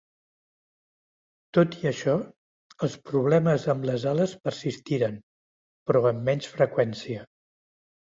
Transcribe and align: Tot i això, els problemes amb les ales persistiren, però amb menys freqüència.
Tot 1.57 1.75
i 1.81 1.83
això, 1.89 2.15
els 2.87 2.95
problemes 3.09 3.67
amb 3.73 3.85
les 3.89 4.05
ales 4.13 4.33
persistiren, 4.47 5.19
però 5.91 6.03
amb 6.13 6.25
menys 6.31 6.49
freqüència. 6.55 7.27